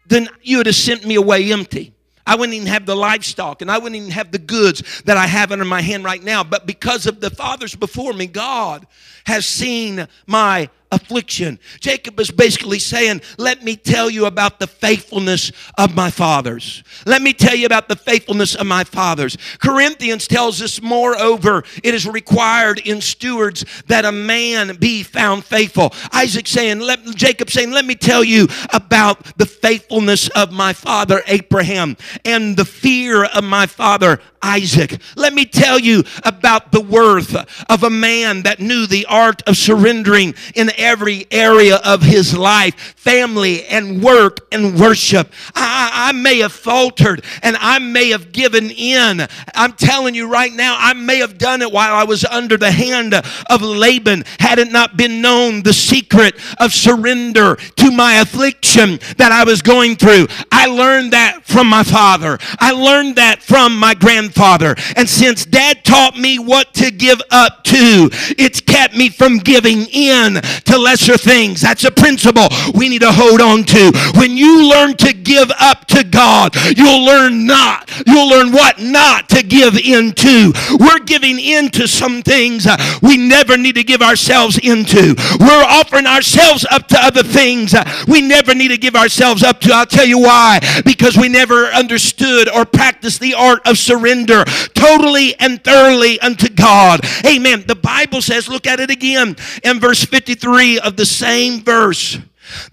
[0.07, 1.93] then you would have sent me away empty.
[2.27, 5.27] I wouldn't even have the livestock and I wouldn't even have the goods that I
[5.27, 6.45] have under my hand right now.
[6.45, 8.87] But because of the fathers before me, God
[9.25, 11.59] has seen my affliction.
[11.81, 16.83] Jacob is basically saying, Let me tell you about the faithfulness of my fathers.
[17.07, 19.37] Let me tell you about the faithfulness of my fathers.
[19.59, 25.93] Corinthians tells us, moreover, it is required in stewards that a man be found faithful.
[26.13, 31.23] Isaac saying, let, Jacob saying, Let me tell you about the faithfulness of my father
[31.27, 35.01] Abraham and the fear of my father Isaac.
[35.17, 37.35] Let me tell you about the worth
[37.69, 42.75] of a man that knew the art of surrendering in every area of his life
[42.97, 45.33] family and work and worship.
[45.55, 49.27] I, I, may have faltered and I may have given in.
[49.55, 52.71] I'm telling you right now, I may have done it while I was under the
[52.71, 58.99] hand of Laban had it not been known the secret of surrender to my affliction
[59.17, 60.27] that I was going through.
[60.59, 64.75] I learned that from my father, I learned that from my grandfather.
[64.97, 69.87] And since dad taught me what to give up to, it's kept me from giving
[69.87, 70.35] in
[70.65, 71.61] to lesser things.
[71.61, 73.93] That's a principle we need to hold on to.
[74.17, 77.89] When you learn to give up to God, you'll learn not.
[78.05, 80.53] You'll learn what not to give into.
[80.81, 85.15] We're giving into some things uh, we never need to give ourselves into.
[85.39, 89.61] We're offering ourselves up to other things uh, we never need to give ourselves up
[89.61, 89.73] to.
[89.73, 90.48] I'll tell you why.
[90.85, 94.45] Because we never understood or practiced the art of surrender
[94.75, 97.01] totally and thoroughly unto God.
[97.27, 97.65] Amen.
[97.67, 102.19] The Bible says, look at it again in verse 53 of the same verse.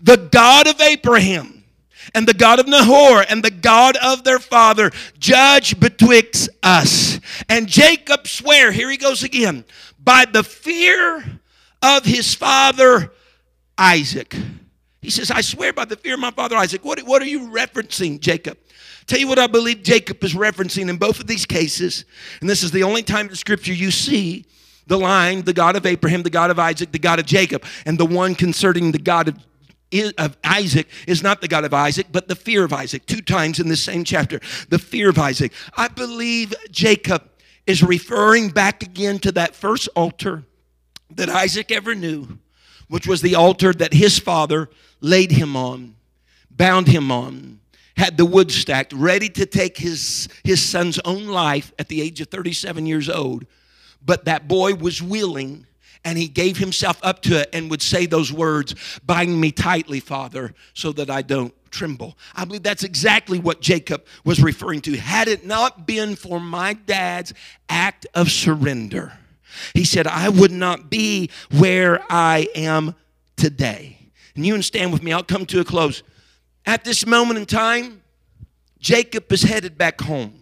[0.02, 1.64] The God of Abraham
[2.14, 7.20] and the God of Nahor and the God of their father judge betwixt us.
[7.50, 9.66] And Jacob swear, here he goes again,
[10.00, 11.40] by the fear
[11.82, 13.12] of his father
[13.78, 14.36] Isaac.
[15.06, 16.84] He says, I swear by the fear of my father Isaac.
[16.84, 18.58] What, what are you referencing, Jacob?
[19.06, 22.06] Tell you what I believe Jacob is referencing in both of these cases,
[22.42, 24.46] and this is the only time in Scripture you see
[24.88, 28.00] the line, the God of Abraham, the God of Isaac, the God of Jacob, and
[28.00, 29.38] the one concerning the God of
[30.18, 33.06] of Isaac is not the God of Isaac, but the fear of Isaac.
[33.06, 35.54] Two times in the same chapter, the fear of Isaac.
[35.78, 37.30] I believe Jacob
[37.66, 40.44] is referring back again to that first altar
[41.12, 42.40] that Isaac ever knew,
[42.88, 44.70] which was the altar that his father
[45.02, 45.96] laid him on,
[46.50, 47.60] bound him on,
[47.98, 52.22] had the wood stacked, ready to take his, his son's own life at the age
[52.22, 53.46] of 37 years old
[54.06, 55.66] but that boy was willing
[56.04, 58.76] and he gave himself up to it and would say those words
[59.06, 62.18] Bind me tightly, Father, so that I don't tremble.
[62.36, 64.96] I believe that's exactly what Jacob was referring to.
[64.96, 67.34] Had it not been for my dad's
[67.68, 69.14] act of surrender,
[69.74, 72.96] he said, I would not be where I am
[73.36, 74.12] today.
[74.36, 76.04] And you stand with me, I'll come to a close.
[76.66, 78.02] At this moment in time,
[78.80, 80.42] Jacob is headed back home.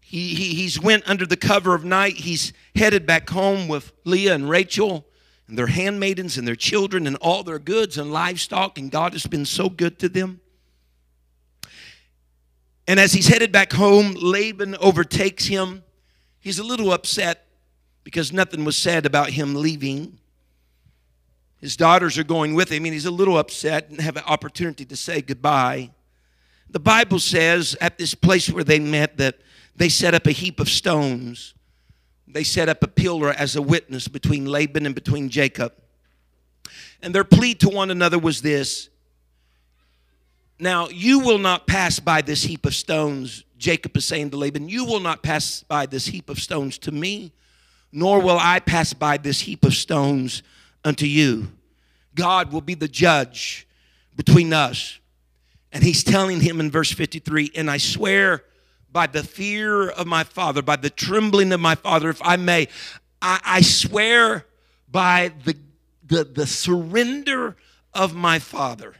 [0.00, 2.14] He, he, he's went under the cover of night.
[2.14, 5.06] He's headed back home with Leah and Rachel
[5.46, 9.26] and their handmaidens and their children and all their goods and livestock, and God has
[9.26, 10.40] been so good to them.
[12.86, 15.84] And as he's headed back home, Laban overtakes him.
[16.40, 17.46] He's a little upset
[18.04, 20.18] because nothing was said about him leaving.
[21.60, 24.84] His daughters are going with him, and he's a little upset and have an opportunity
[24.84, 25.90] to say goodbye.
[26.70, 29.38] The Bible says at this place where they met that
[29.74, 31.54] they set up a heap of stones.
[32.26, 35.72] They set up a pillar as a witness between Laban and between Jacob.
[37.02, 38.90] And their plea to one another was this
[40.58, 44.68] Now, you will not pass by this heap of stones, Jacob is saying to Laban,
[44.68, 47.32] You will not pass by this heap of stones to me,
[47.92, 50.42] nor will I pass by this heap of stones
[50.84, 51.48] unto you.
[52.14, 53.66] God will be the judge
[54.16, 54.98] between us.
[55.72, 58.44] And he's telling him in verse 53 And I swear
[58.90, 62.68] by the fear of my father, by the trembling of my father, if I may,
[63.20, 64.46] I, I swear
[64.90, 65.56] by the,
[66.06, 67.56] the, the surrender
[67.92, 68.94] of my father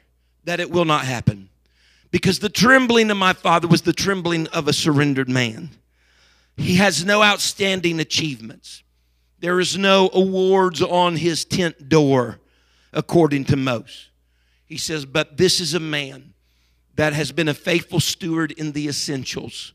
[0.45, 1.49] that it will not happen.
[2.11, 5.71] Because the trembling of my father was the trembling of a surrendered man.
[6.57, 8.83] He has no outstanding achievements.
[9.41, 12.41] There is no awards on his tent door,
[12.93, 14.11] according to most.
[14.67, 16.35] He says, But this is a man
[16.97, 19.73] that has been a faithful steward in the essentials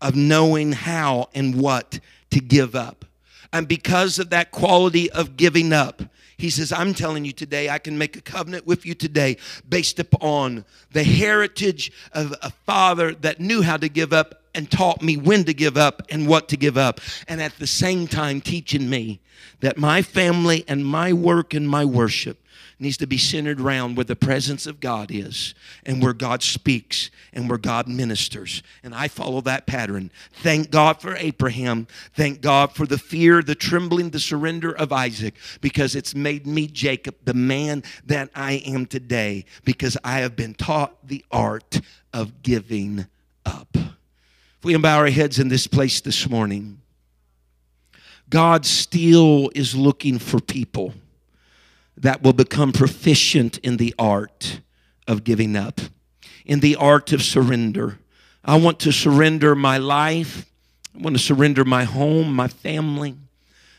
[0.00, 1.98] of knowing how and what
[2.30, 3.04] to give up.
[3.52, 6.02] And because of that quality of giving up,
[6.42, 9.36] he says, I'm telling you today, I can make a covenant with you today
[9.68, 15.02] based upon the heritage of a father that knew how to give up and taught
[15.02, 17.00] me when to give up and what to give up.
[17.28, 19.20] And at the same time, teaching me
[19.60, 22.41] that my family and my work and my worship
[22.78, 27.10] needs to be centered around where the presence of God is and where God speaks
[27.32, 28.62] and where God ministers.
[28.82, 30.10] And I follow that pattern.
[30.32, 31.86] Thank God for Abraham.
[32.14, 36.66] Thank God for the fear, the trembling, the surrender of Isaac because it's made me,
[36.66, 41.80] Jacob, the man that I am today because I have been taught the art
[42.12, 43.06] of giving
[43.46, 43.68] up.
[43.74, 46.80] If we bow our heads in this place this morning,
[48.32, 50.94] God still is looking for people
[51.96, 54.60] that will become proficient in the art
[55.06, 55.80] of giving up,
[56.44, 57.98] in the art of surrender.
[58.44, 60.46] I want to surrender my life.
[60.94, 63.16] I want to surrender my home, my family.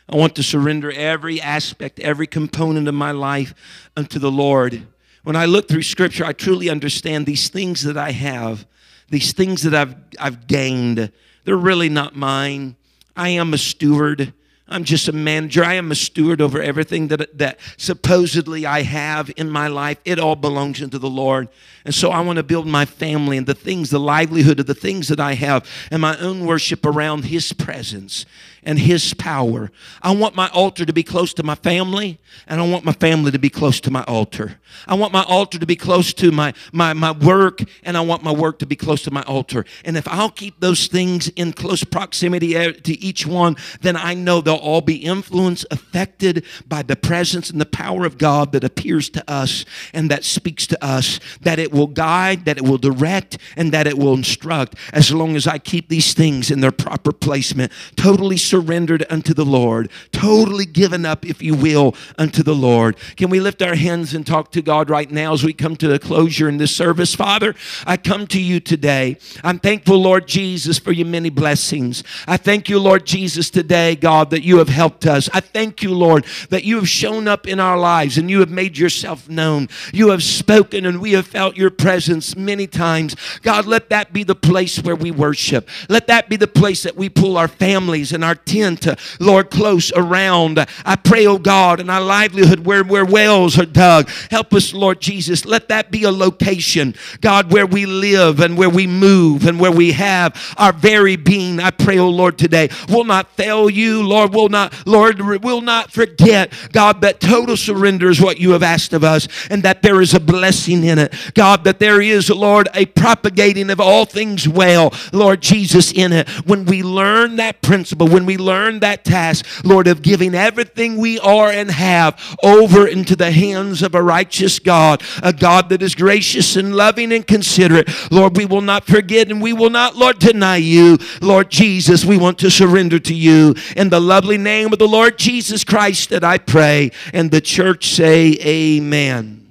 [0.07, 3.53] I want to surrender every aspect, every component of my life
[3.95, 4.87] unto the Lord.
[5.23, 8.65] When I look through Scripture, I truly understand these things that I have,
[9.09, 11.11] these things that I've, I've gained,
[11.45, 12.75] they're really not mine.
[13.15, 14.33] I am a steward.
[14.73, 15.63] I'm just a manager.
[15.63, 19.99] I am a steward over everything that, that supposedly I have in my life.
[20.03, 21.47] It all belongs unto the Lord.
[21.85, 24.73] And so I want to build my family and the things, the livelihood of the
[24.73, 28.25] things that I have and my own worship around His presence
[28.65, 29.71] and His power.
[30.01, 33.31] I want my altar to be close to my family, and I want my family
[33.31, 34.59] to be close to my altar.
[34.87, 38.23] I want my altar to be close to my, my, my work, and I want
[38.23, 39.65] my work to be close to my altar.
[39.85, 44.41] And if I'll keep those things in close proximity to each one, then I know
[44.41, 49.09] they'll all be influenced, affected by the presence and the power of God that appears
[49.11, 53.37] to us and that speaks to us, that it will guide, that it will direct,
[53.55, 57.11] and that it will instruct as long as I keep these things in their proper
[57.11, 62.97] placement, totally unto the Lord, totally given up, if you will, unto the Lord.
[63.15, 65.87] Can we lift our hands and talk to God right now as we come to
[65.87, 67.15] the closure in this service?
[67.15, 69.17] Father, I come to you today.
[69.43, 72.03] I'm thankful, Lord Jesus, for your many blessings.
[72.27, 75.29] I thank you, Lord Jesus, today, God, that you have helped us.
[75.33, 78.51] I thank you, Lord, that you have shown up in our lives and you have
[78.51, 79.69] made yourself known.
[79.93, 83.15] You have spoken and we have felt your presence many times.
[83.41, 85.69] God, let that be the place where we worship.
[85.89, 88.87] Let that be the place that we pull our families and our tent,
[89.19, 90.65] Lord, close around.
[90.85, 94.09] I pray, oh God, in our livelihood where, where wells are dug.
[94.29, 95.45] Help us, Lord Jesus.
[95.45, 99.71] Let that be a location, God, where we live and where we move and where
[99.71, 101.59] we have our very being.
[101.59, 105.91] I pray, oh Lord, today will not fail you, Lord, will not, Lord, will not
[105.91, 110.01] forget, God, that total surrender is what you have asked of us and that there
[110.01, 111.13] is a blessing in it.
[111.33, 116.29] God, that there is, Lord, a propagating of all things well, Lord Jesus, in it.
[116.45, 121.19] When we learn that principle, when we learn that task, Lord, of giving everything we
[121.19, 125.93] are and have over into the hands of a righteous God, a God that is
[125.93, 130.17] gracious and loving and considerate, Lord, we will not forget and we will not, Lord,
[130.17, 130.97] deny you.
[131.21, 135.19] Lord Jesus, we want to surrender to you in the lovely name of the Lord
[135.19, 136.91] Jesus Christ that I pray.
[137.13, 139.47] And the church say, Amen.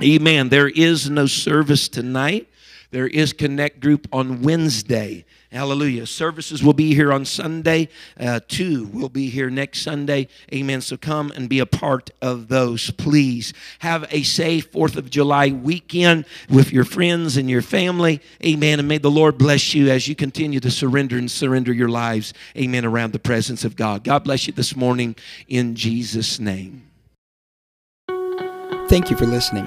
[0.00, 0.50] Amen.
[0.50, 2.48] There is no service tonight.
[2.92, 5.24] There is Connect Group on Wednesday.
[5.50, 6.06] Hallelujah.
[6.06, 7.88] Services will be here on Sunday.
[8.20, 10.28] Uh, two will be here next Sunday.
[10.52, 10.82] Amen.
[10.82, 13.54] So come and be a part of those, please.
[13.78, 18.20] Have a safe 4th of July weekend with your friends and your family.
[18.44, 18.78] Amen.
[18.78, 22.34] And may the Lord bless you as you continue to surrender and surrender your lives.
[22.54, 22.84] Amen.
[22.84, 24.04] Around the presence of God.
[24.04, 25.16] God bless you this morning
[25.48, 26.82] in Jesus' name.
[28.88, 29.66] Thank you for listening.